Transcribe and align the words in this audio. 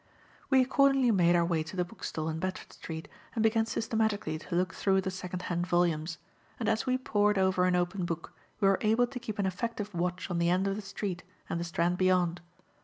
We 0.49 0.63
accordingly 0.63 1.11
made 1.11 1.35
our 1.35 1.45
way 1.45 1.61
to 1.61 1.75
the 1.75 1.85
bookstall 1.85 2.27
in 2.27 2.39
Bedford 2.39 2.73
Street 2.73 3.07
and 3.35 3.43
began 3.43 3.67
systematically 3.67 4.39
to 4.39 4.55
look 4.55 4.73
through 4.73 5.01
the 5.01 5.11
second 5.11 5.43
hand 5.43 5.67
volumes; 5.67 6.17
and 6.59 6.67
as 6.67 6.87
we 6.87 6.97
pored 6.97 7.37
over 7.37 7.65
an 7.65 7.75
open 7.75 8.05
book, 8.05 8.33
we 8.59 8.67
were 8.67 8.79
able 8.81 9.05
to 9.05 9.19
keep 9.19 9.37
an 9.37 9.45
effective 9.45 9.93
watch 9.93 10.31
on 10.31 10.39
the 10.39 10.49
end 10.49 10.67
of 10.67 10.75
the 10.75 10.81
street 10.81 11.21
and 11.47 11.59
the 11.59 11.63
Strand 11.63 11.99
beyond. 11.99 12.41